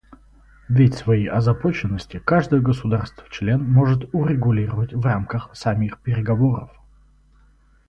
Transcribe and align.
Ведь 0.67 0.95
свои 0.95 1.27
озабоченности 1.27 2.17
каждое 2.17 2.59
государство-член 2.59 3.63
может 3.63 4.09
урегулировать 4.15 4.93
в 4.95 5.05
рамках 5.05 5.51
самих 5.55 5.99
переговоров. 5.99 6.71